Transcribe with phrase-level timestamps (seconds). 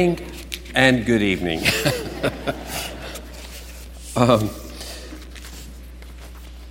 [0.00, 1.58] and good evening.
[4.16, 4.48] um,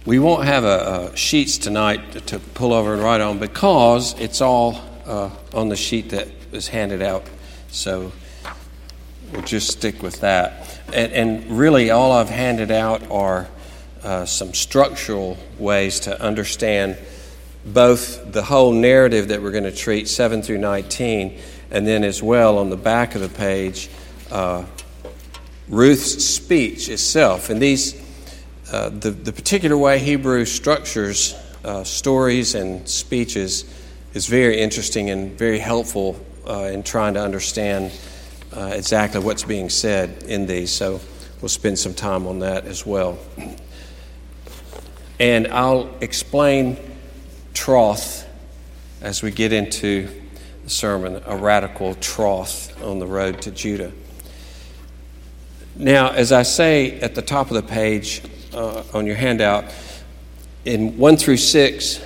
[0.04, 4.20] we won't have a, a, sheets tonight to, to, pull over and write on because
[4.20, 7.24] it's all uh, on the sheet that was handed out.
[7.68, 8.12] So
[9.32, 10.82] we'll just stick with that.
[10.92, 13.48] And, and really, all I've handed out are
[14.02, 16.98] uh, some structural ways to understand
[17.64, 21.40] both the whole narrative that we're going to treat, 7 through 19
[21.72, 23.90] and then as well on the back of the page,
[24.32, 24.66] uh,
[25.68, 27.50] Ruth's speech itself.
[27.50, 27.96] And these,
[28.72, 33.66] uh, the, the particular way Hebrew structures uh, stories and speeches
[34.14, 37.92] is very interesting and very helpful uh, in trying to understand
[38.56, 40.72] uh, exactly what's being said in these.
[40.72, 41.00] So
[41.42, 43.20] we'll spend some time on that as well.
[45.20, 46.78] And I'll explain
[47.54, 48.26] troth
[49.02, 50.10] as we get into
[50.70, 53.92] sermon, A Radical Troth on the Road to Judah.
[55.76, 58.22] Now, as I say at the top of the page
[58.54, 59.66] uh, on your handout,
[60.66, 62.02] in 1 through 6,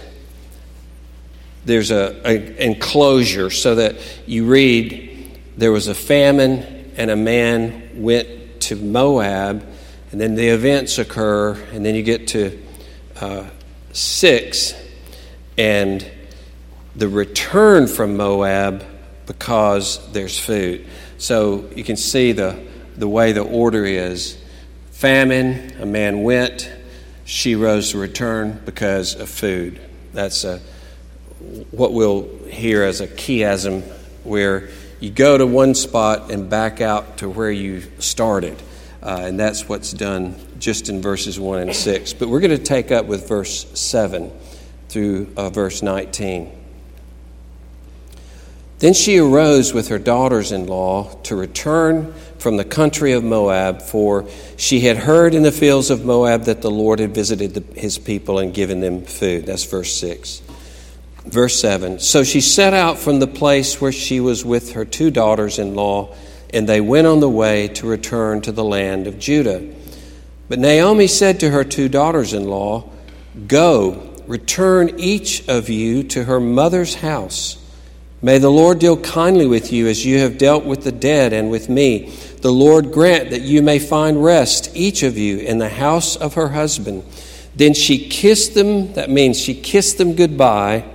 [1.66, 8.02] there's a, a enclosure so that you read there was a famine and a man
[8.02, 9.66] went to Moab,
[10.12, 12.62] and then the events occur, and then you get to
[13.20, 13.46] uh,
[13.92, 14.74] 6,
[15.58, 16.10] and
[16.96, 18.84] the return from Moab
[19.26, 20.86] because there's food.
[21.18, 22.60] So you can see the,
[22.98, 24.38] the way the order is
[24.92, 26.72] famine, a man went,
[27.26, 29.80] she rose to return because of food.
[30.14, 30.60] That's a,
[31.72, 33.82] what we'll hear as a chiasm
[34.24, 34.70] where
[35.02, 38.62] you go to one spot and back out to where you started.
[39.02, 42.14] Uh, and that's what's done just in verses 1 and 6.
[42.14, 44.32] But we're going to take up with verse 7
[44.88, 46.63] through uh, verse 19.
[48.84, 53.82] Then she arose with her daughters in law to return from the country of Moab,
[53.82, 57.80] for she had heard in the fields of Moab that the Lord had visited the,
[57.80, 59.46] his people and given them food.
[59.46, 60.42] That's verse 6.
[61.26, 65.12] Verse 7 So she set out from the place where she was with her two
[65.12, 66.14] daughters in law,
[66.54, 69.66] and they went on the way to return to the land of Judah.
[70.50, 72.90] But Naomi said to her two daughters in law,
[73.48, 77.63] Go, return each of you to her mother's house.
[78.24, 81.52] May the Lord deal kindly with you as you have dealt with the dead and
[81.52, 82.10] with me.
[82.42, 86.36] The Lord grant that you may find rest, each of you, in the house of
[86.36, 87.04] her husband.
[87.54, 90.86] Then she kissed them, that means she kissed them goodbye,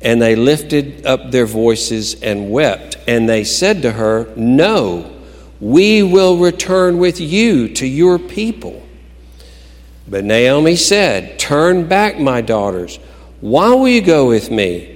[0.00, 2.96] and they lifted up their voices and wept.
[3.06, 5.14] And they said to her, No,
[5.60, 8.82] we will return with you to your people.
[10.08, 12.98] But Naomi said, Turn back, my daughters.
[13.42, 14.95] Why will you go with me?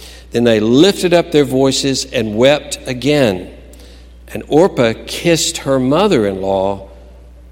[0.31, 3.55] Then they lifted up their voices and wept again.
[4.33, 6.89] And Orpah kissed her mother in law,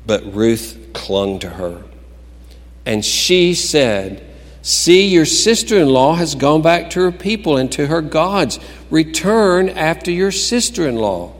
[0.06, 1.84] but Ruth clung to her.
[2.86, 4.26] And she said,
[4.62, 8.60] See, your sister in law has gone back to her people and to her gods.
[8.90, 11.34] Return after your sister in law.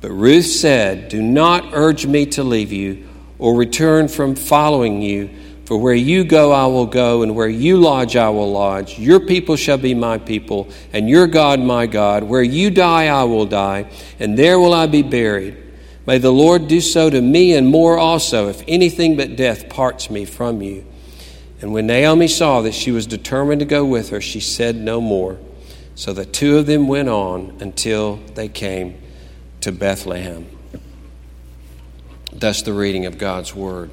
[0.00, 5.30] But Ruth said, Do not urge me to leave you or return from following you
[5.64, 8.98] for where you go, I will go, and where you lodge, I will lodge.
[8.98, 12.24] Your people shall be my people, and your God my God.
[12.24, 15.56] Where you die, I will die, and there will I be buried.
[16.04, 20.10] May the Lord do so to me and more also, if anything but death parts
[20.10, 20.84] me from you.
[21.60, 25.00] And when Naomi saw that she was determined to go with her, she said no
[25.00, 25.38] more.
[25.94, 29.00] So the two of them went on until they came
[29.60, 30.48] to Bethlehem.
[32.32, 33.92] Thus, the reading of God's word.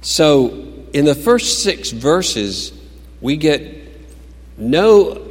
[0.00, 2.72] So, in the first six verses,
[3.20, 3.76] we get
[4.56, 5.26] no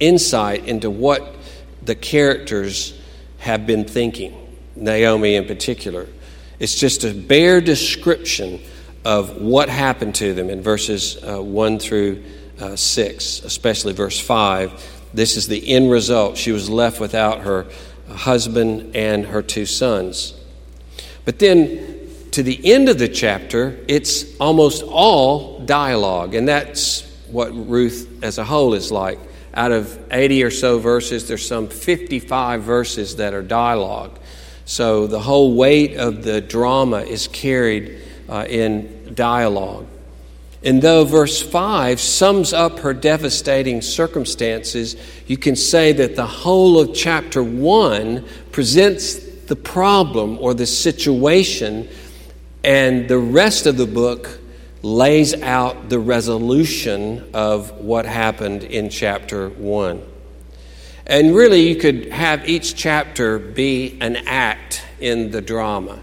[0.00, 1.36] insight into what
[1.82, 2.98] the characters
[3.38, 4.34] have been thinking,
[4.76, 6.06] Naomi in particular.
[6.58, 8.60] It's just a bare description
[9.04, 12.24] of what happened to them in verses uh, 1 through
[12.60, 15.10] uh, 6, especially verse 5.
[15.14, 16.36] This is the end result.
[16.36, 17.66] She was left without her
[18.10, 20.34] husband and her two sons.
[21.24, 21.97] But then
[22.38, 27.02] to the end of the chapter, it's almost all dialogue, and that's
[27.32, 29.18] what Ruth as a whole is like.
[29.54, 34.20] out of 80 or so verses, there's some 55 verses that are dialogue.
[34.66, 39.88] So the whole weight of the drama is carried uh, in dialogue.
[40.62, 44.94] And though verse 5 sums up her devastating circumstances,
[45.26, 49.14] you can say that the whole of chapter 1 presents
[49.46, 51.88] the problem or the situation,
[52.64, 54.38] and the rest of the book
[54.82, 60.02] lays out the resolution of what happened in chapter 1.
[61.06, 66.00] And really, you could have each chapter be an act in the drama.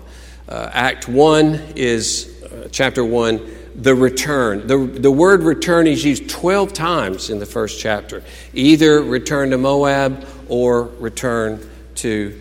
[0.50, 3.42] Uh, act 1 is, uh, chapter 1,
[3.76, 4.68] the return.
[4.68, 8.24] The, the word return is used 12 times in the first chapter
[8.54, 12.40] either return to Moab or return to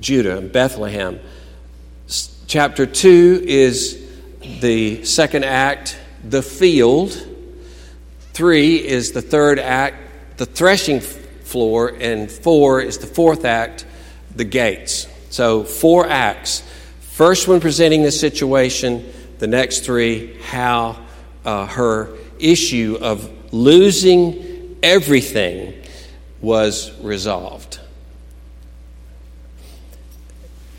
[0.00, 1.20] Judah, and Bethlehem.
[2.50, 4.04] Chapter 2 is
[4.58, 7.16] the second act, the field.
[8.32, 9.96] 3 is the third act,
[10.36, 11.94] the threshing floor.
[12.00, 13.86] And 4 is the fourth act,
[14.34, 15.06] the gates.
[15.28, 16.64] So, four acts.
[17.12, 20.98] First one presenting the situation the next three, how
[21.44, 25.80] uh, her issue of losing everything
[26.40, 27.79] was resolved.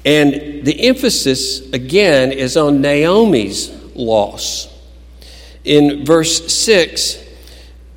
[0.03, 4.67] And the emphasis, again, is on Naomi's loss.
[5.63, 7.23] In verse 6,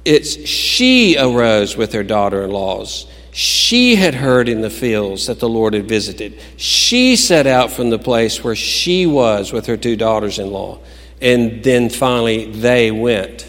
[0.04, 5.40] it's she arose with her daughter in laws she had heard in the fields that
[5.40, 6.38] the Lord had visited.
[6.56, 10.78] She set out from the place where she was with her two daughters in law.
[11.20, 13.44] And then finally, they went.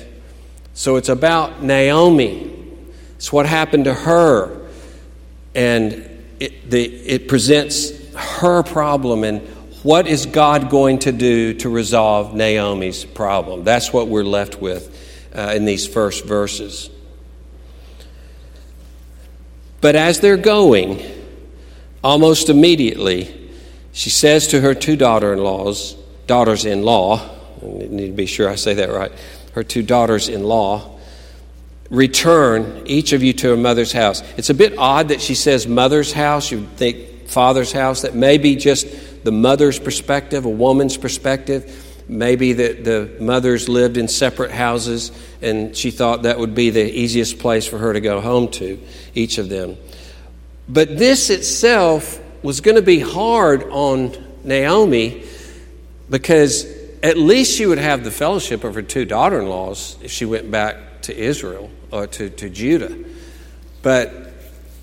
[0.73, 2.51] So it's about Naomi.
[3.17, 4.65] It's what happened to her.
[5.53, 6.09] And
[6.39, 9.41] it, the, it presents her problem and
[9.85, 13.63] what is God going to do to resolve Naomi's problem?
[13.63, 16.89] That's what we're left with uh, in these first verses.
[19.81, 21.05] But as they're going,
[22.03, 23.51] almost immediately,
[23.91, 25.95] she says to her two daughter in laws,
[26.25, 27.21] daughters in law,
[27.61, 29.11] I need to be sure I say that right,
[29.53, 30.97] her two daughters in law,
[31.91, 34.23] return each of you to her mother's house.
[34.37, 36.49] It's a bit odd that she says mother's house.
[36.49, 38.01] You would think father's house.
[38.01, 38.87] That may be just
[39.23, 42.03] the mother's perspective, a woman's perspective.
[42.07, 45.11] Maybe the, the mothers lived in separate houses,
[45.41, 48.79] and she thought that would be the easiest place for her to go home to,
[49.15, 49.77] each of them.
[50.69, 55.23] But this itself was going to be hard on Naomi
[56.09, 56.65] because
[57.01, 60.25] at least she would have the fellowship of her two daughter in laws if she
[60.25, 62.95] went back to Israel or to, to Judah.
[63.81, 64.24] But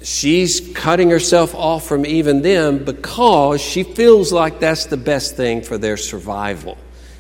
[0.03, 5.63] she's cutting herself off from even them because she feels like that's the best thing
[5.63, 6.79] for their survival.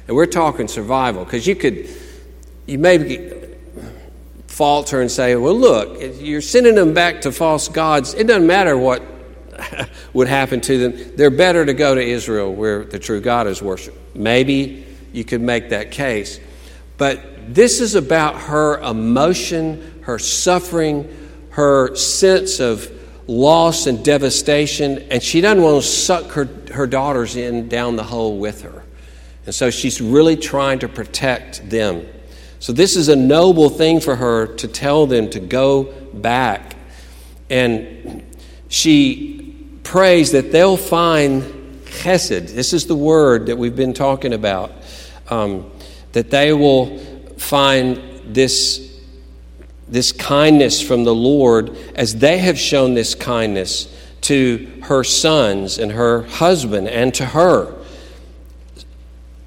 [0.08, 1.88] And we're talking survival because you could,
[2.66, 3.32] you may
[4.46, 8.14] falter and say, well, look, you're sending them back to false gods.
[8.14, 9.02] It doesn't matter what
[10.12, 11.16] would happen to them.
[11.16, 13.98] They're better to go to Israel where the true God is worshiped.
[14.14, 16.40] Maybe you could make that case.
[16.98, 21.21] But this is about her emotion, her suffering,
[21.52, 22.90] her sense of
[23.26, 28.02] loss and devastation, and she doesn't want to suck her, her daughters in down the
[28.02, 28.84] hole with her.
[29.46, 32.06] And so she's really trying to protect them.
[32.58, 36.76] So this is a noble thing for her to tell them to go back.
[37.50, 38.24] And
[38.68, 41.42] she prays that they'll find
[41.86, 42.54] chesed.
[42.54, 44.72] This is the word that we've been talking about.
[45.28, 45.70] Um,
[46.12, 46.98] that they will
[47.36, 48.91] find this,
[49.92, 55.92] this kindness from the Lord as they have shown this kindness to her sons and
[55.92, 57.74] her husband and to her.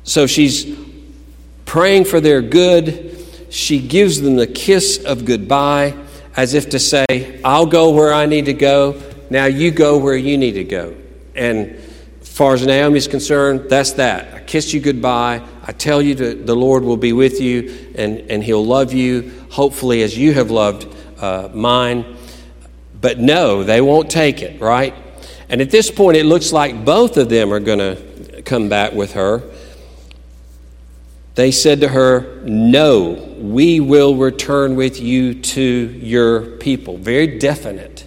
[0.04, 0.78] So she's
[1.66, 3.12] praying for their good.
[3.50, 5.96] She gives them the kiss of goodbye
[6.38, 9.02] as if to say, I'll go where I need to go.
[9.30, 10.96] Now you go where you need to go.
[11.34, 11.78] And
[12.22, 14.34] as far as Naomi's concerned, that's that.
[14.34, 15.42] I kiss you goodbye.
[15.64, 19.45] I tell you that the Lord will be with you and, and He'll love you,
[19.56, 20.86] hopefully, as you have loved
[21.22, 22.18] uh, mine.
[23.00, 24.94] But no, they won't take it, right?
[25.48, 28.92] And at this point, it looks like both of them are going to come back
[28.92, 29.42] with her.
[31.36, 36.98] They said to her, No, we will return with you to your people.
[36.98, 38.06] Very definite.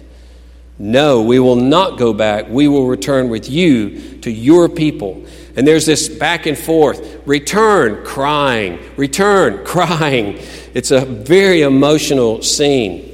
[0.77, 2.47] No, we will not go back.
[2.47, 5.25] We will return with you to your people.
[5.55, 10.39] And there's this back and forth return, crying, return, crying.
[10.73, 13.09] It's a very emotional scene.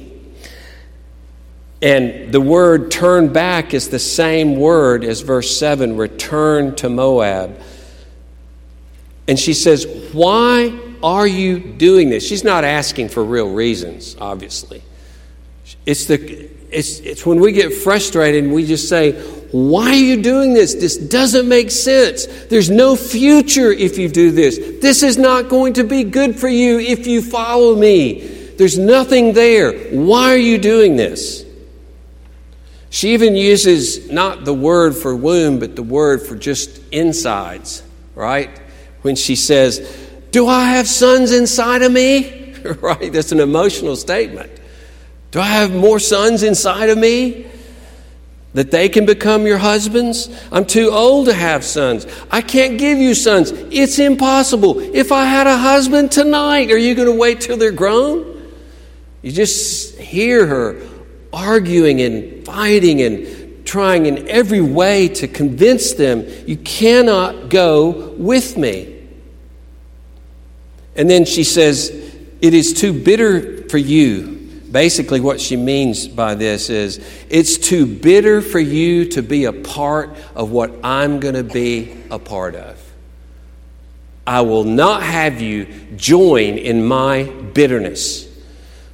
[1.82, 7.60] And the word turn back is the same word as verse 7 return to Moab.
[9.28, 12.26] And she says, Why are you doing this?
[12.26, 14.82] She's not asking for real reasons, obviously.
[15.84, 19.12] It's, the, it's, it's when we get frustrated and we just say,
[19.52, 20.74] Why are you doing this?
[20.74, 22.26] This doesn't make sense.
[22.26, 24.58] There's no future if you do this.
[24.80, 28.20] This is not going to be good for you if you follow me.
[28.56, 29.72] There's nothing there.
[29.90, 31.44] Why are you doing this?
[32.90, 37.82] She even uses not the word for womb, but the word for just insides,
[38.14, 38.50] right?
[39.02, 39.80] When she says,
[40.30, 42.54] Do I have sons inside of me?
[42.80, 43.12] right?
[43.12, 44.50] That's an emotional statement.
[45.36, 47.44] Do I have more sons inside of me?
[48.54, 50.30] That they can become your husbands?
[50.50, 52.06] I'm too old to have sons.
[52.30, 53.50] I can't give you sons.
[53.50, 54.80] It's impossible.
[54.80, 58.50] If I had a husband tonight, are you going to wait till they're grown?
[59.20, 60.80] You just hear her
[61.34, 68.56] arguing and fighting and trying in every way to convince them, you cannot go with
[68.56, 69.06] me.
[70.94, 71.90] And then she says,
[72.40, 74.35] It is too bitter for you.
[74.76, 79.52] Basically, what she means by this is it's too bitter for you to be a
[79.54, 82.78] part of what I'm going to be a part of.
[84.26, 85.64] I will not have you
[85.96, 88.28] join in my bitterness.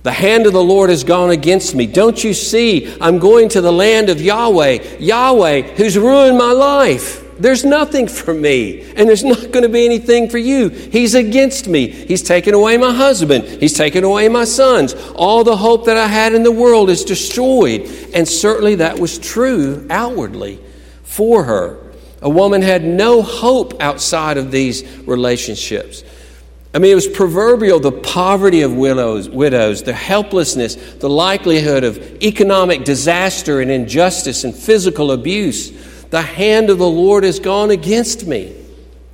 [0.04, 1.88] The hand of the Lord has gone against me.
[1.88, 2.96] Don't you see?
[3.00, 7.21] I'm going to the land of Yahweh, Yahweh, who's ruined my life.
[7.42, 10.68] There's nothing for me, and there's not going to be anything for you.
[10.68, 11.88] He's against me.
[11.88, 13.42] He's taken away my husband.
[13.44, 14.94] He's taken away my sons.
[15.16, 17.90] All the hope that I had in the world is destroyed.
[18.14, 20.60] And certainly that was true outwardly
[21.02, 21.92] for her.
[22.20, 26.04] A woman had no hope outside of these relationships.
[26.72, 31.98] I mean, it was proverbial the poverty of widows, widows, the helplessness, the likelihood of
[32.22, 35.72] economic disaster and injustice and physical abuse.
[36.12, 38.54] The hand of the Lord has gone against me.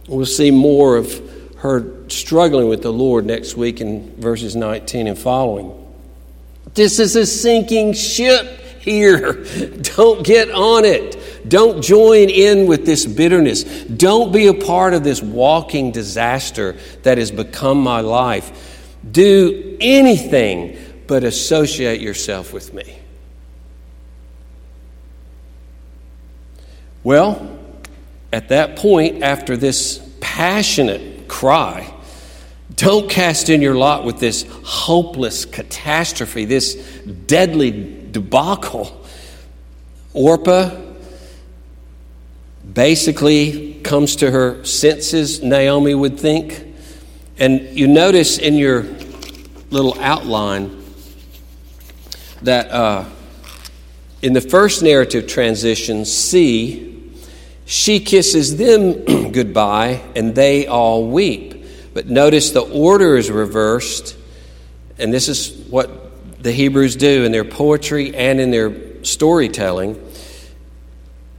[0.09, 1.23] We'll see more of
[1.59, 5.73] her struggling with the Lord next week in verses 19 and following.
[6.75, 8.49] This is a sinking ship
[8.81, 9.33] here.
[9.97, 11.49] Don't get on it.
[11.49, 13.62] Don't join in with this bitterness.
[13.85, 18.97] Don't be a part of this walking disaster that has become my life.
[19.09, 20.76] Do anything
[21.07, 22.98] but associate yourself with me.
[27.05, 27.59] Well,
[28.33, 31.93] at that point, after this passionate cry,
[32.75, 36.75] don't cast in your lot with this hopeless catastrophe, this
[37.26, 37.71] deadly
[38.11, 39.05] debacle.
[40.12, 40.71] Orpah
[42.73, 46.64] basically comes to her senses, Naomi would think.
[47.38, 48.83] And you notice in your
[49.71, 50.85] little outline
[52.43, 53.05] that uh,
[54.23, 57.13] in the first narrative transition, C,
[57.65, 61.65] she kisses them goodbye and they all weep.
[61.95, 64.17] But notice the order is reversed,
[64.99, 70.01] and this is what the Hebrews do in their poetry and in their storytelling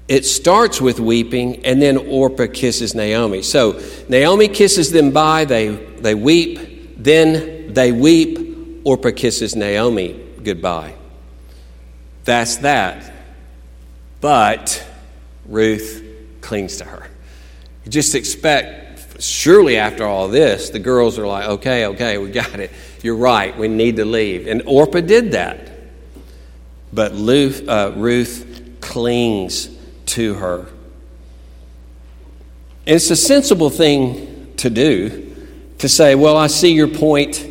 [0.09, 3.43] it starts with weeping, and then Orpah kisses Naomi.
[3.43, 10.95] So Naomi kisses them by, they, they weep, then they weep, Orpah kisses Naomi goodbye.
[12.29, 13.11] That's that.
[14.21, 14.85] But
[15.47, 16.05] Ruth
[16.41, 17.09] clings to her.
[17.83, 22.59] You just expect, surely after all this, the girls are like, okay, okay, we got
[22.59, 22.69] it.
[23.01, 24.45] You're right, we need to leave.
[24.45, 25.71] And Orpah did that.
[26.93, 29.67] But Ruth, uh, Ruth clings
[30.07, 30.67] to her.
[32.85, 35.35] It's a sensible thing to do
[35.79, 37.43] to say, Well, I see your point.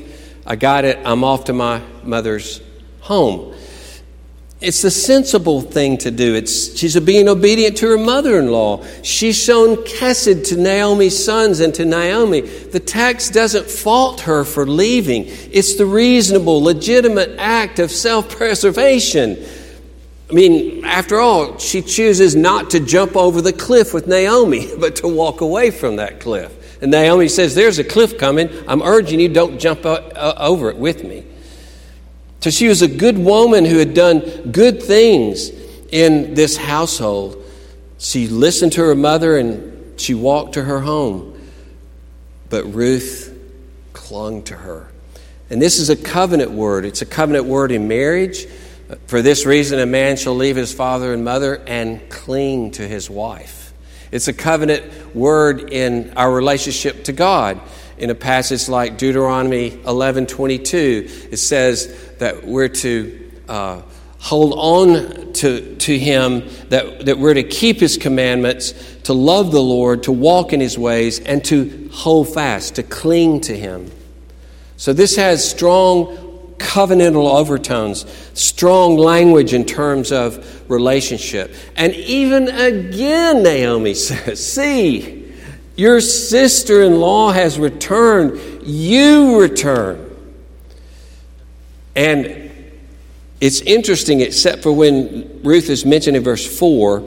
[0.46, 1.00] I got it.
[1.04, 2.60] I'm off to my mother's
[3.00, 3.56] home.
[4.60, 6.34] It's the sensible thing to do.
[6.34, 8.84] It's, she's being obedient to her mother in law.
[9.02, 12.40] She's shown chesed to Naomi's sons and to Naomi.
[12.40, 19.38] The text doesn't fault her for leaving, it's the reasonable, legitimate act of self preservation.
[20.28, 24.96] I mean, after all, she chooses not to jump over the cliff with Naomi, but
[24.96, 26.82] to walk away from that cliff.
[26.82, 28.50] And Naomi says, There's a cliff coming.
[28.66, 31.24] I'm urging you, don't jump over it with me.
[32.48, 35.50] So she was a good woman who had done good things
[35.90, 37.44] in this household.
[37.98, 41.38] She listened to her mother and she walked to her home.
[42.48, 43.38] But Ruth
[43.92, 44.90] clung to her.
[45.50, 46.86] And this is a covenant word.
[46.86, 48.46] It's a covenant word in marriage.
[49.08, 53.10] For this reason, a man shall leave his father and mother and cling to his
[53.10, 53.74] wife.
[54.10, 57.60] It's a covenant word in our relationship to God.
[57.98, 63.82] In a passage like Deuteronomy 11 22, it says that we're to uh,
[64.20, 68.72] hold on to, to Him, that, that we're to keep His commandments,
[69.04, 73.40] to love the Lord, to walk in His ways, and to hold fast, to cling
[73.42, 73.90] to Him.
[74.76, 76.26] So this has strong
[76.58, 81.54] covenantal overtones, strong language in terms of relationship.
[81.76, 85.32] And even again, Naomi says, See,
[85.76, 90.07] your sister in law has returned, you return.
[91.98, 92.48] And
[93.40, 97.02] it's interesting, except for when Ruth is mentioned in verse 4,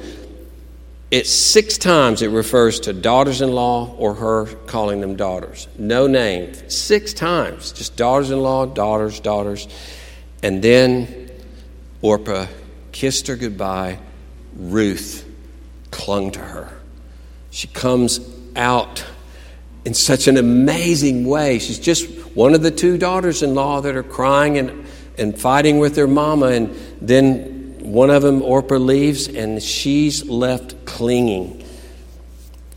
[1.12, 5.70] it's six times it refers to daughters in law or her calling them daughters.
[5.78, 6.54] No name.
[6.70, 7.72] Six times.
[7.72, 9.70] Just daughters in law, daughters, daughters.
[10.44, 11.32] And then
[12.02, 12.48] Orpah
[12.92, 13.98] kissed her goodbye.
[14.58, 15.26] Ruth
[15.90, 16.70] clung to her.
[17.50, 18.20] She comes
[18.58, 19.06] out
[19.86, 21.60] in such an amazing way.
[21.60, 24.86] She's just one of the two daughters in law that are crying and,
[25.18, 26.48] and fighting with their mama.
[26.48, 31.66] And then one of them, Orpah, leaves, and she's left clinging.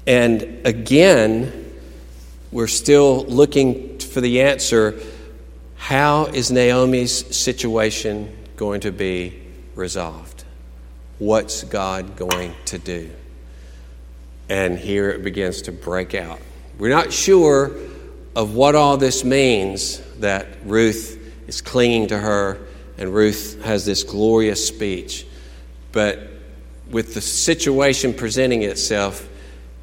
[0.07, 1.73] And again,
[2.51, 5.01] we're still looking for the answer
[5.77, 9.39] how is Naomi's situation going to be
[9.75, 10.45] resolved?
[11.19, 13.11] What's God going to do?
[14.49, 16.41] And here it begins to break out.
[16.79, 17.73] We're not sure
[18.37, 22.59] of what all this means that Ruth is clinging to her
[22.99, 25.27] and Ruth has this glorious speech.
[25.93, 26.29] But
[26.91, 29.29] with the situation presenting itself,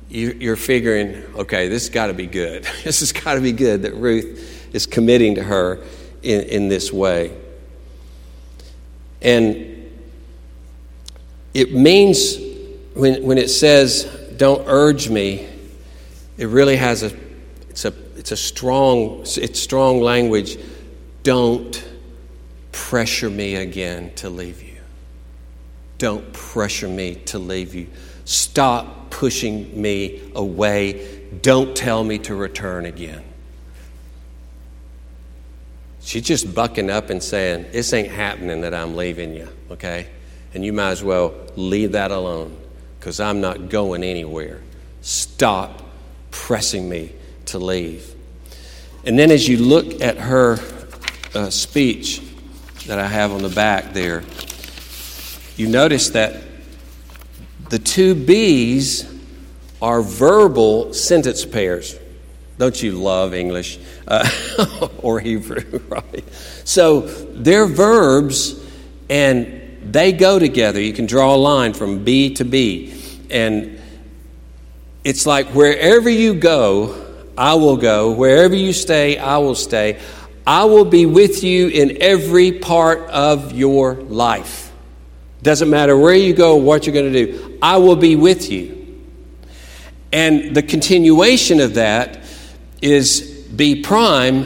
[0.10, 2.64] you, are figuring, okay, this has got to be good.
[2.84, 5.84] this has got to be good that Ruth is committing to her
[6.22, 7.38] in, in this way.
[9.22, 9.92] And
[11.54, 12.38] it means,
[12.94, 14.06] when, when it says,
[14.38, 15.48] don't urge me,
[16.38, 17.12] it really has a,
[17.70, 20.60] it's a, it's a strong, it's strong language.
[21.24, 21.84] Don't
[22.72, 24.78] pressure me again to leave you.
[25.98, 27.88] Don't pressure me to leave you.
[28.26, 31.24] Stop pushing me away.
[31.42, 33.24] Don't tell me to return again.
[36.02, 40.06] She's just bucking up and saying, This ain't happening that I'm leaving you, okay?
[40.54, 42.56] And you might as well leave that alone
[43.00, 44.62] because I'm not going anywhere.
[45.02, 45.82] Stop
[46.30, 47.14] pressing me
[47.46, 48.11] to leave.
[49.06, 50.60] And then as you look at her
[51.34, 52.22] uh, speech,
[52.88, 54.24] that I have on the back there,
[55.56, 56.44] you notice that
[57.70, 59.10] the two B's
[59.82, 61.98] are verbal sentence pairs.
[62.58, 64.30] Don't you love English uh,
[65.00, 66.24] or Hebrew, right?
[66.64, 68.62] So they're verbs
[69.10, 70.80] and they go together.
[70.80, 72.94] You can draw a line from B to B.
[73.30, 73.82] And
[75.04, 77.01] it's like wherever you go,
[77.42, 78.12] I will go.
[78.12, 80.00] Wherever you stay, I will stay.
[80.46, 84.72] I will be with you in every part of your life.
[85.42, 89.02] Doesn't matter where you go, what you're going to do, I will be with you.
[90.12, 92.24] And the continuation of that
[92.80, 93.22] is
[93.56, 94.44] B prime,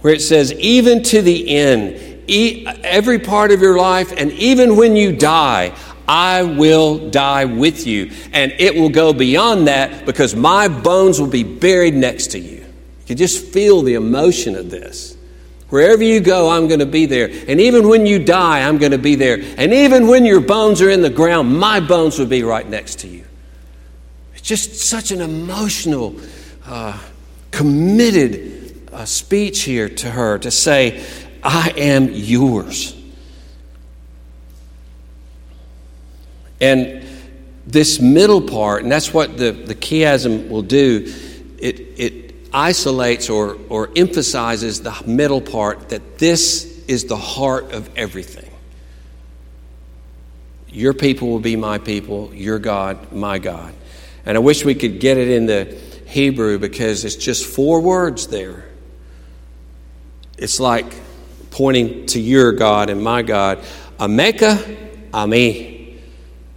[0.00, 4.96] where it says, even to the end, every part of your life, and even when
[4.96, 5.76] you die,
[6.08, 8.10] I will die with you.
[8.32, 12.58] And it will go beyond that because my bones will be buried next to you.
[12.58, 15.16] You can just feel the emotion of this.
[15.68, 17.30] Wherever you go, I'm going to be there.
[17.48, 19.42] And even when you die, I'm going to be there.
[19.56, 23.00] And even when your bones are in the ground, my bones will be right next
[23.00, 23.24] to you.
[24.34, 26.14] It's just such an emotional,
[26.66, 26.98] uh,
[27.50, 31.04] committed uh, speech here to her to say,
[31.42, 32.93] I am yours.
[36.64, 37.04] And
[37.66, 41.12] this middle part, and that's what the, the chiasm will do,
[41.58, 47.90] it, it isolates or, or emphasizes the middle part that this is the heart of
[47.98, 48.50] everything.
[50.68, 53.74] Your people will be my people, your God, my God.
[54.24, 58.28] And I wish we could get it in the Hebrew because it's just four words
[58.28, 58.70] there.
[60.38, 60.94] It's like
[61.50, 63.62] pointing to your God and my God.
[64.00, 65.73] Ameka, Ami.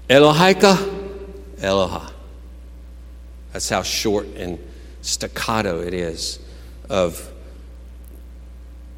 [0.09, 0.77] Elohika,
[1.57, 2.11] Eloha.
[3.51, 4.57] That's how short and
[5.01, 6.39] staccato it is
[6.89, 7.31] of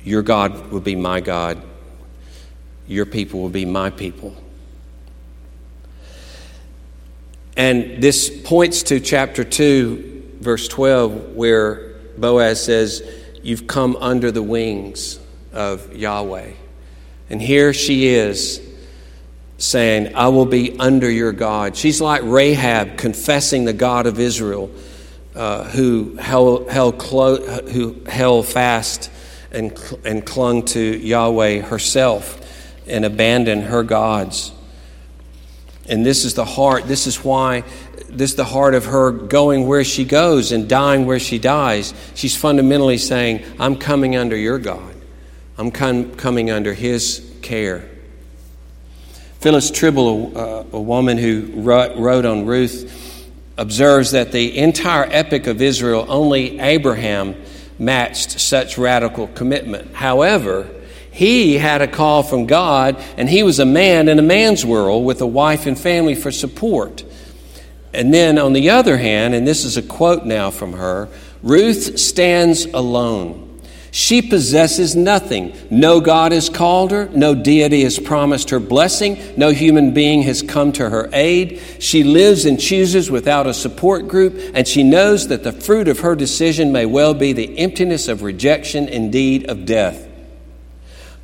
[0.03, 1.61] your God will be my God,
[2.87, 4.35] your people will be my people.
[7.57, 13.03] And this points to chapter 2, verse 12, where Boaz says,
[13.41, 15.19] You've come under the wings
[15.53, 16.51] of Yahweh.
[17.29, 18.61] And here she is
[19.59, 21.75] saying, I will be under your God.
[21.75, 24.71] She's like Rahab confessing the God of Israel
[25.35, 29.11] uh, who held, held, clo- who held fast
[29.51, 32.39] and, and clung to Yahweh herself
[32.87, 34.53] and abandoned her gods.
[35.87, 37.63] And this is the heart, this is why,
[38.07, 41.93] this is the heart of her going where she goes and dying where she dies.
[42.15, 44.95] She's fundamentally saying, I'm coming under your God.
[45.57, 47.88] I'm com- coming under his care.
[49.39, 53.25] Phyllis Trible, a, a woman who wrote, wrote on Ruth,
[53.57, 57.35] observes that the entire epic of Israel, only Abraham
[57.77, 59.93] matched such radical commitment.
[59.95, 60.69] However,
[61.11, 65.05] he had a call from God, and he was a man in a man's world
[65.05, 67.05] with a wife and family for support.
[67.93, 71.07] And then, on the other hand, and this is a quote now from her
[71.41, 73.48] Ruth stands alone.
[73.91, 75.55] She possesses nothing.
[75.71, 77.09] No God has called her.
[77.09, 79.19] No deity has promised her blessing.
[79.35, 81.59] No human being has come to her aid.
[81.79, 85.99] She lives and chooses without a support group, and she knows that the fruit of
[85.99, 90.07] her decision may well be the emptiness of rejection, indeed of death.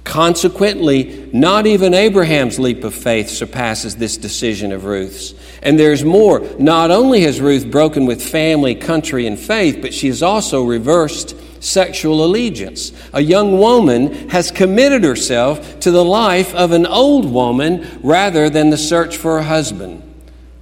[0.04, 5.34] Consequently, not even Abraham's leap of faith surpasses this decision of Ruth's.
[5.64, 6.42] And there's more.
[6.60, 11.36] Not only has Ruth broken with family, country, and faith, but she has also reversed
[11.66, 12.92] sexual allegiance.
[13.14, 18.70] A young woman has committed herself to the life of an old woman rather than
[18.70, 20.02] the search for a husband.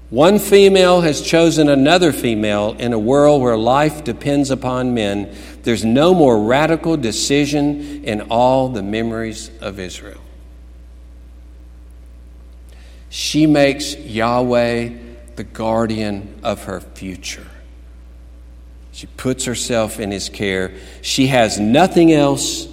[0.09, 5.35] One female has chosen another female in a world where life depends upon men.
[5.63, 10.21] There's no more radical decision in all the memories of Israel.
[13.09, 14.89] She makes Yahweh
[15.35, 17.47] the guardian of her future.
[18.93, 20.73] She puts herself in his care.
[21.01, 22.67] She has nothing else.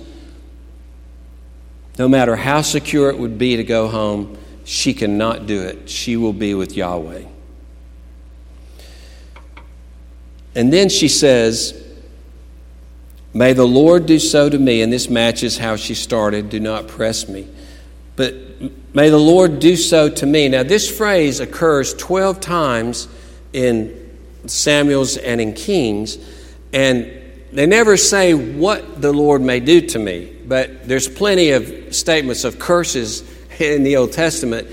[1.98, 5.88] No matter how secure it would be to go home, she cannot do it.
[5.88, 7.24] She will be with Yahweh.
[10.54, 11.74] And then she says,
[13.32, 14.82] May the Lord do so to me.
[14.82, 17.48] And this matches how she started do not press me.
[18.16, 18.34] But
[18.94, 20.48] may the Lord do so to me.
[20.48, 23.08] Now, this phrase occurs 12 times
[23.52, 23.99] in
[24.46, 26.18] Samuel's and in Kings,
[26.72, 27.10] and
[27.52, 32.44] they never say what the Lord may do to me, but there's plenty of statements
[32.44, 33.22] of curses
[33.58, 34.68] in the Old Testament,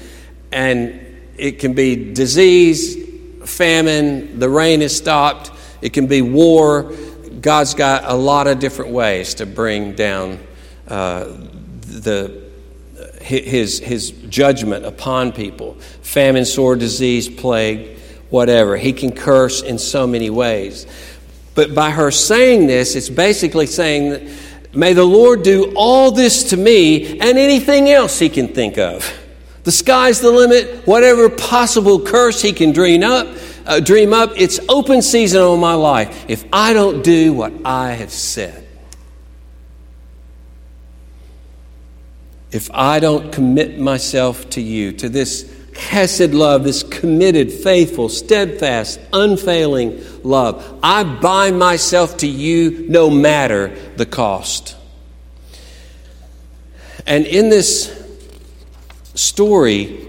[0.51, 0.99] and
[1.37, 2.95] it can be disease,
[3.45, 5.51] famine, the rain is stopped,
[5.81, 6.91] it can be war.
[7.41, 10.39] God's got a lot of different ways to bring down
[10.87, 11.25] uh,
[11.81, 12.47] the
[13.21, 17.96] his, his judgment upon people famine, sore disease, plague
[18.29, 18.77] whatever.
[18.77, 20.85] He can curse in so many ways.
[21.55, 24.29] But by her saying this, it's basically saying
[24.73, 29.11] may the Lord do all this to me and anything else he can think of.
[29.63, 30.87] The sky's the limit.
[30.87, 33.27] Whatever possible curse he can dream up,
[33.65, 37.91] uh, dream up, it's open season on my life if I don't do what I
[37.91, 38.65] have said.
[42.51, 48.99] If I don't commit myself to you, to this Hesed love, this committed, faithful, steadfast,
[49.13, 50.79] unfailing love.
[50.83, 54.75] I bind myself to you no matter the cost.
[57.05, 57.93] And in this
[59.13, 60.03] story,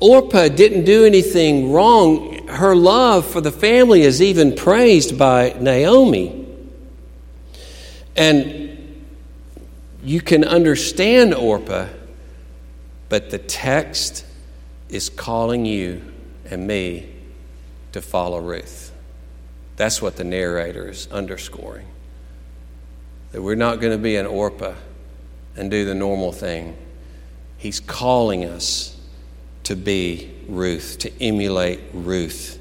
[0.00, 2.48] Orpah didn't do anything wrong.
[2.48, 6.46] Her love for the family is even praised by Naomi.
[8.16, 8.66] And
[10.02, 11.86] you can understand Orpah,
[13.08, 14.25] but the text
[14.88, 16.02] is calling you
[16.50, 17.12] and me
[17.92, 18.92] to follow Ruth.
[19.76, 21.86] That's what the narrator is underscoring.
[23.32, 24.74] That we're not going to be an Orpah
[25.56, 26.76] and do the normal thing.
[27.58, 28.96] He's calling us
[29.64, 32.58] to be Ruth, to emulate Ruth.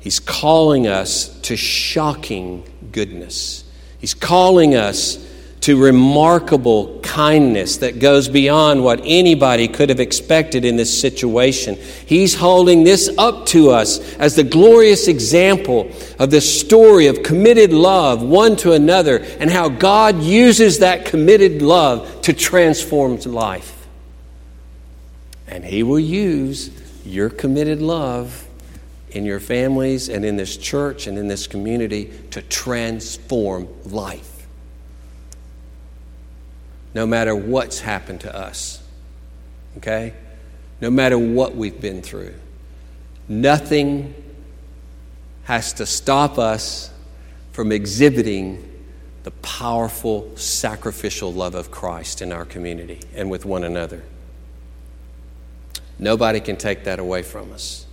[0.00, 3.64] He's calling us to shocking goodness.
[3.98, 5.18] He's calling us
[5.60, 11.76] to remarkable kindness that goes beyond what anybody could have expected in this situation.
[12.06, 17.72] He's holding this up to us as the glorious example of this story of committed
[17.72, 23.86] love one to another and how God uses that committed love to transform life.
[25.46, 26.70] And He will use
[27.04, 28.46] your committed love
[29.10, 34.39] in your families and in this church and in this community to transform life
[36.94, 38.82] no matter what's happened to us.
[39.76, 40.14] Okay?
[40.80, 42.34] No matter what we've been through.
[43.28, 44.14] Nothing
[45.44, 46.92] has to stop us
[47.52, 48.66] from exhibiting
[49.22, 54.02] the powerful sacrificial love of Christ in our community and with one another.
[55.98, 57.86] Nobody can take that away from us.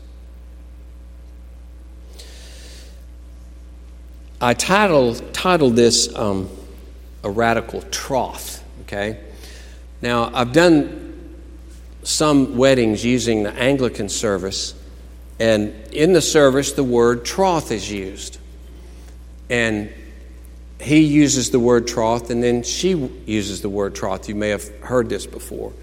[4.40, 6.50] I titled, titled this um,
[7.24, 8.57] A Radical Troth.
[8.88, 9.20] Okay?
[10.02, 11.04] Now, I've done
[12.04, 14.74] some weddings using the Anglican service,
[15.40, 18.38] and in the service, the word troth is used.
[19.50, 19.94] And
[20.80, 22.92] he uses the word troth, and then she
[23.26, 24.30] uses the word troth.
[24.30, 25.74] You may have heard this before.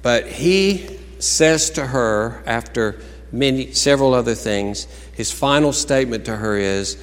[0.00, 6.56] But he says to her, after many, several other things, his final statement to her
[6.56, 6.96] is,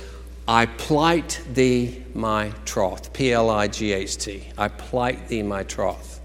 [0.47, 3.13] I plight thee my troth.
[3.13, 4.43] P L I G H T.
[4.58, 6.19] I plight thee my troth.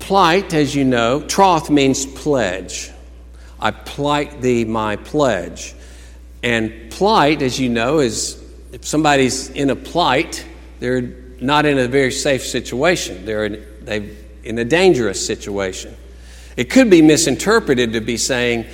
[0.00, 2.90] Plight, as you know, troth means pledge.
[3.60, 5.74] I plight thee my pledge.
[6.42, 10.44] And plight, as you know, is if somebody's in a plight,
[10.80, 11.02] they're
[11.40, 13.24] not in a very safe situation.
[13.24, 15.96] They're in, they in a dangerous situation.
[16.56, 18.66] It could be misinterpreted to be saying,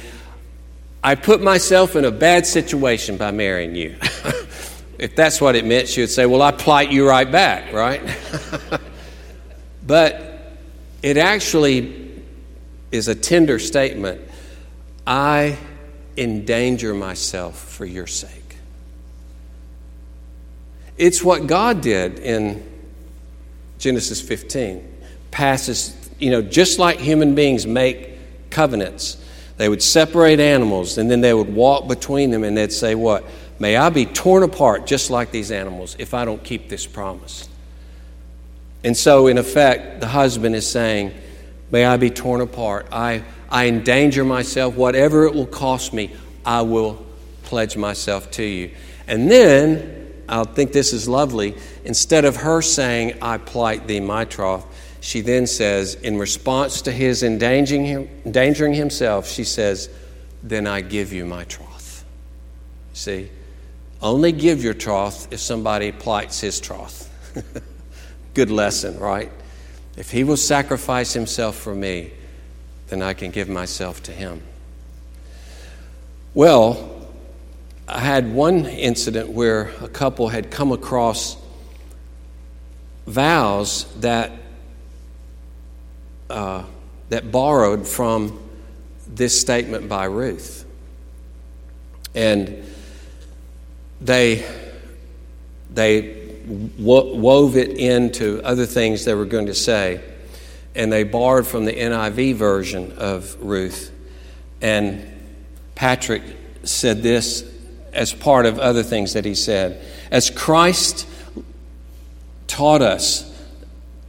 [1.07, 3.95] I put myself in a bad situation by marrying you.
[4.99, 8.03] if that's what it meant, she would say, Well, I plight you right back, right?
[9.87, 10.57] but
[11.05, 12.25] it actually
[12.91, 14.21] is a tender statement.
[15.07, 15.59] I
[16.17, 18.57] endanger myself for your sake.
[20.99, 22.69] It's what God did in
[23.79, 24.83] Genesis 15.
[25.31, 29.25] Passes, you know, just like human beings make covenants,
[29.57, 33.25] they would separate animals and then they would walk between them and they'd say, What?
[33.59, 37.49] May I be torn apart just like these animals if I don't keep this promise.
[38.85, 41.15] And so, in effect, the husband is saying,
[41.71, 42.87] May I be torn apart.
[42.93, 46.15] I I endanger myself, whatever it will cost me,
[46.45, 47.05] I will
[47.45, 48.73] pledge myself to you.
[49.07, 54.25] And then, I think this is lovely, instead of her saying, I plight thee my
[54.25, 54.67] troth,
[55.07, 59.89] she then says, in response to his endangering, him, endangering himself, she says,
[60.43, 62.05] Then I give you my troth.
[62.93, 63.31] See?
[64.03, 67.09] Only give your troth if somebody plights his troth.
[68.35, 69.31] Good lesson, right?
[69.97, 72.11] If he will sacrifice himself for me,
[72.89, 74.43] then I can give myself to Him.
[76.35, 77.07] Well,
[77.87, 81.37] I had one incident where a couple had come across
[83.07, 84.33] vows that
[86.31, 86.65] uh,
[87.09, 88.39] that borrowed from
[89.07, 90.65] this statement by Ruth,
[92.15, 92.65] and
[94.01, 94.45] they
[95.73, 100.01] they wove it into other things they were going to say
[100.77, 103.91] and they borrowed from the NIV version of Ruth.
[104.61, 105.11] And
[105.75, 106.23] Patrick
[106.65, 107.51] said this
[107.93, 109.83] as part of other things that he said.
[110.11, 111.09] As Christ
[112.47, 113.25] taught us,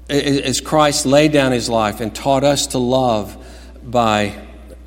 [0.10, 3.36] as Christ laid down his life and taught us to love
[3.84, 4.34] by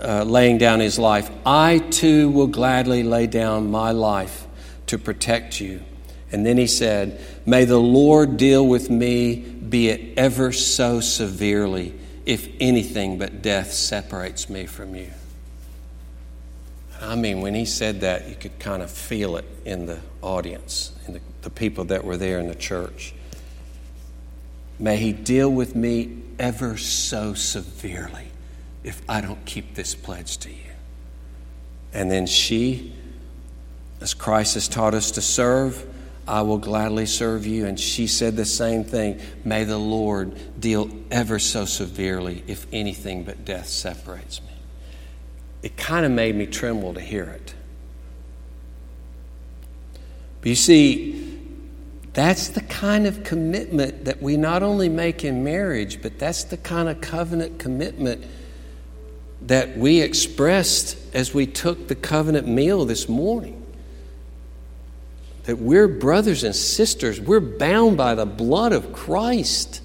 [0.00, 4.46] uh, laying down his life, I too will gladly lay down my life
[4.86, 5.82] to protect you.
[6.32, 11.94] And then he said, May the Lord deal with me be it ever so severely,
[12.24, 15.10] if anything but death separates me from you.
[17.00, 20.92] I mean, when he said that, you could kind of feel it in the audience,
[21.06, 23.14] in the, the people that were there in the church.
[24.80, 28.28] May he deal with me ever so severely
[28.82, 30.56] if I don't keep this pledge to you.
[31.92, 32.94] And then she,
[34.00, 35.86] as Christ has taught us to serve,
[36.26, 37.66] I will gladly serve you.
[37.66, 39.20] And she said the same thing.
[39.44, 44.48] May the Lord deal ever so severely if anything but death separates me.
[45.62, 47.54] It kind of made me tremble to hear it.
[50.40, 51.29] But you see,
[52.20, 56.58] that's the kind of commitment that we not only make in marriage, but that's the
[56.58, 58.26] kind of covenant commitment
[59.42, 63.56] that we expressed as we took the covenant meal this morning
[65.44, 67.20] that we're brothers and sisters.
[67.20, 69.80] We're bound by the blood of Christ.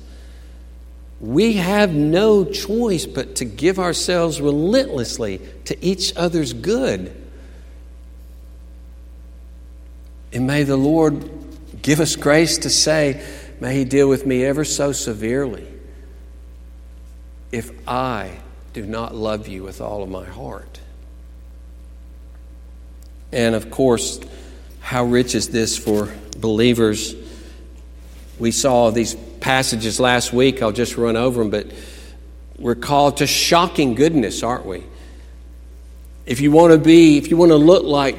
[1.20, 7.16] We have no choice but to give ourselves relentlessly to each other's good.
[10.34, 11.35] And may the Lord
[11.86, 13.24] give us grace to say,
[13.60, 15.68] May He deal with me ever so severely
[17.52, 18.40] if I
[18.74, 20.80] do not love you with all of my heart.
[23.32, 24.20] And of course,
[24.80, 27.14] how rich is this for believers?
[28.40, 30.64] We saw these passages last week.
[30.64, 31.68] I'll just run over them, but
[32.58, 34.84] we're called to shocking goodness, aren't we?
[36.26, 38.18] If you want to be, if you want to look like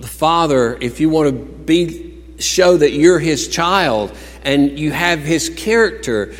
[0.00, 2.13] the Father, if you want to be,
[2.44, 6.34] show that you're His child and you have His character,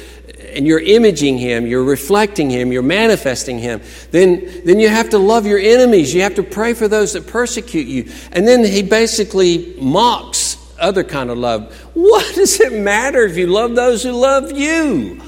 [0.55, 3.81] and you're imaging him, you're reflecting him, you're manifesting him,
[4.13, 6.15] then, then you have to love your enemies.
[6.15, 8.11] You have to pray for those that persecute you.
[8.33, 11.75] And then he basically mocks other kind of love.
[11.95, 15.21] What does it matter if you love those who love you?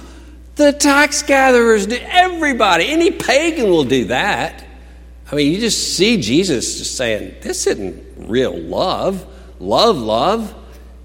[0.57, 4.65] The tax gatherers, do everybody, any pagan will do that.
[5.31, 9.27] I mean, you just see Jesus just saying, This isn't real love.
[9.59, 10.55] Love, love.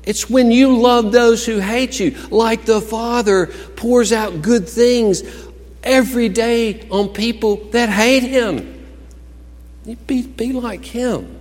[0.03, 5.23] It's when you love those who hate you, like the Father pours out good things
[5.83, 8.87] every day on people that hate Him.
[9.85, 11.39] You be, be like Him.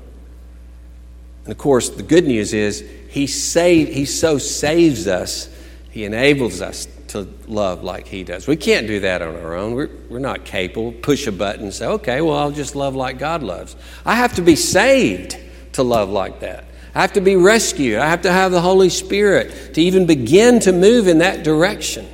[1.44, 5.48] And of course, the good news is He, save, he so saves us,
[5.90, 8.46] He enables us to love like He does.
[8.46, 9.74] We can't do that on our own.
[9.74, 10.92] We're, we're not capable.
[10.92, 13.74] Push a button and say, okay, well, I'll just love like God loves.
[14.04, 15.38] I have to be saved
[15.72, 16.66] to love like that.
[16.94, 17.98] I have to be rescued.
[17.98, 22.08] I have to have the Holy Spirit to even begin to move in that direction.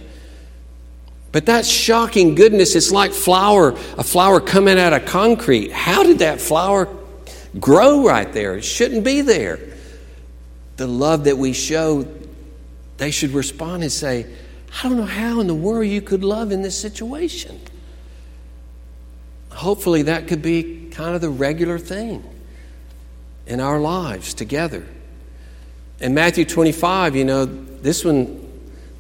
[1.33, 5.73] But that shocking goodness, it's like flour, a flower coming out of concrete.
[5.73, 6.89] How did that flower
[7.59, 8.57] grow right there?
[8.57, 9.59] It shouldn't be there.
[10.77, 12.07] The love that we show,
[12.99, 14.27] they should respond and say,
[14.83, 17.61] I don't know how in the world you could love in this situation.
[19.51, 22.23] Hopefully, that could be kind of the regular thing
[23.47, 24.87] in our lives together.
[26.01, 28.43] In Matthew 25, you know, this one,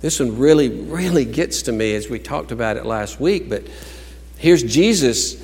[0.01, 3.49] this one really, really gets to me as we talked about it last week.
[3.49, 3.67] But
[4.39, 5.43] here's Jesus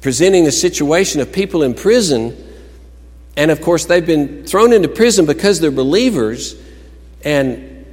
[0.00, 2.36] presenting the situation of people in prison.
[3.36, 6.54] And of course, they've been thrown into prison because they're believers.
[7.24, 7.86] And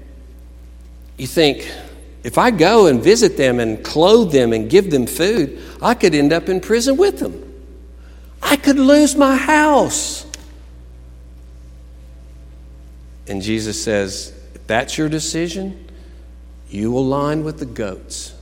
[1.17, 1.71] you think,
[2.23, 6.13] if I go and visit them and clothe them and give them food, I could
[6.13, 7.45] end up in prison with them.
[8.41, 10.28] I could lose my house.
[13.29, 15.87] And Jesus says, if that's your decision,
[16.67, 18.33] you will line with the goats.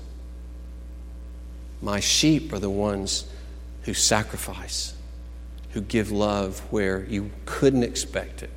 [1.81, 3.29] My sheep are the ones
[3.83, 4.95] who sacrifice,
[5.71, 8.49] who give love where you couldn't expect it,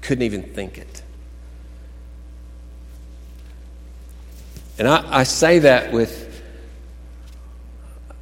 [0.00, 1.02] couldn't even think it.
[4.78, 6.42] And I, I say that with,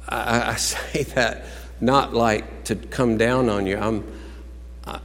[0.09, 1.45] I, I say that
[1.79, 3.77] not like to come down on you.
[3.77, 4.20] I'm,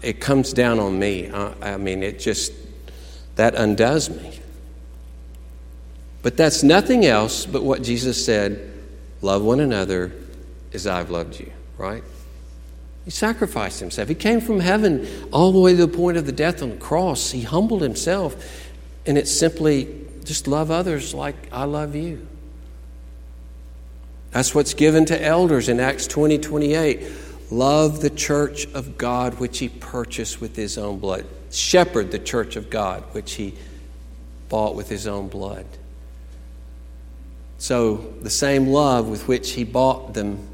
[0.02, 1.28] it comes down on me.
[1.28, 2.52] Uh, I mean, it just,
[3.36, 4.40] that undoes me.
[6.22, 8.72] But that's nothing else but what Jesus said
[9.22, 10.12] love one another
[10.72, 12.02] as I've loved you, right?
[13.04, 14.08] He sacrificed himself.
[14.08, 16.76] He came from heaven all the way to the point of the death on the
[16.76, 17.30] cross.
[17.30, 18.34] He humbled himself,
[19.06, 22.26] and it's simply just love others like I love you.
[24.32, 27.00] That's what's given to elders in Acts 20 28.
[27.50, 31.26] Love the church of God which he purchased with his own blood.
[31.50, 33.54] Shepherd the church of God which he
[34.48, 35.66] bought with his own blood.
[37.58, 40.46] So, the same love with which he bought them,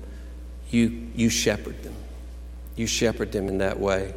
[0.70, 1.94] you, you shepherd them.
[2.76, 4.14] You shepherd them in that way.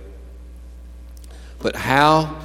[1.60, 2.42] But how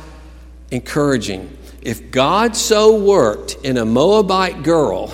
[0.71, 1.57] encouraging.
[1.83, 5.13] If God so worked in a Moabite girl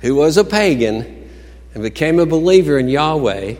[0.00, 1.30] who was a pagan
[1.74, 3.56] and became a believer in Yahweh,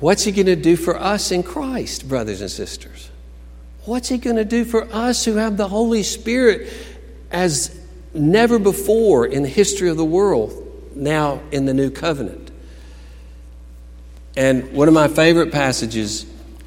[0.00, 3.10] What's He going to do for us in Christ, brothers and sisters?
[3.84, 6.72] What's He going to do for us who have the Holy Spirit
[7.30, 7.78] as
[8.12, 12.50] never before in the history of the world, now in the new covenant?
[14.36, 16.24] And one of my favorite passages,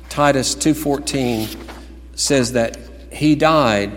[0.09, 1.57] Titus 2:14,
[2.15, 2.77] says that
[3.11, 3.91] he died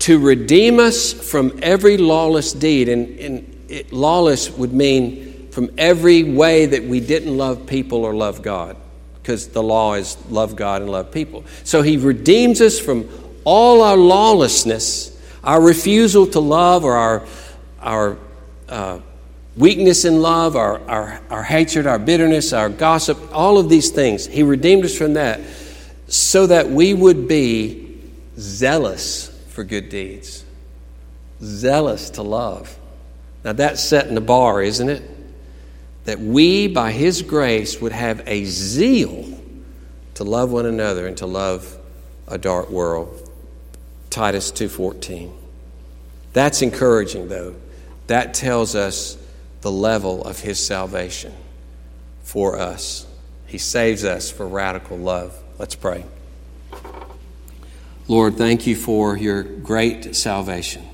[0.00, 2.88] to redeem us from every lawless deed.
[2.88, 8.14] And, and it, lawless would mean from every way that we didn't love people or
[8.14, 8.76] love God,
[9.22, 11.44] because the law is love God and love people.
[11.64, 13.08] So he redeems us from
[13.44, 17.26] all our lawlessness, our refusal to love, or our,
[17.80, 18.18] our
[18.68, 19.00] uh,
[19.56, 24.26] weakness in love, our, our, our hatred, our bitterness, our gossip, all of these things.
[24.26, 25.40] He redeemed us from that
[26.06, 27.98] so that we would be
[28.38, 30.44] zealous for good deeds,
[31.42, 32.78] zealous to love.
[33.44, 35.02] Now that's setting the bar, isn't it?
[36.04, 39.38] That we, by His grace, would have a zeal
[40.14, 41.78] to love one another and to love
[42.28, 43.30] a dark world.
[44.10, 45.32] Titus 2:14.
[46.32, 47.54] That's encouraging though.
[48.06, 49.16] That tells us
[49.60, 51.32] the level of his salvation
[52.22, 53.06] for us.
[53.46, 55.36] He saves us for radical love.
[55.58, 56.04] Let's pray.
[58.08, 60.84] Lord, thank you for your great salvation.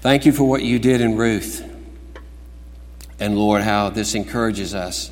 [0.00, 1.64] Thank you for what you did in Ruth.
[3.20, 5.10] And Lord, how this encourages us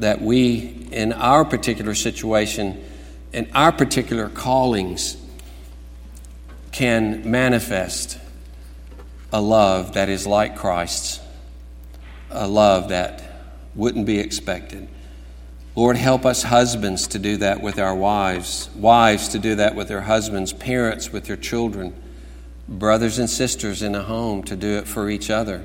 [0.00, 2.82] that we, in our particular situation,
[3.32, 5.16] in our particular callings,
[6.72, 8.18] can manifest
[9.32, 11.20] a love that is like Christ's,
[12.30, 13.22] a love that
[13.74, 14.88] wouldn't be expected.
[15.76, 19.86] Lord, help us husbands to do that with our wives, wives to do that with
[19.86, 21.94] their husbands, parents with their children,
[22.68, 25.64] brothers and sisters in a home to do it for each other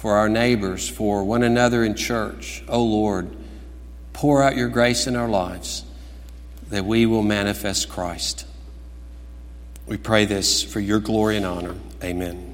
[0.00, 2.64] for our neighbors, for one another in church.
[2.68, 3.28] Oh Lord,
[4.14, 5.84] pour out your grace in our lives
[6.70, 8.46] that we will manifest Christ.
[9.86, 11.74] We pray this for your glory and honor.
[12.02, 12.49] Amen.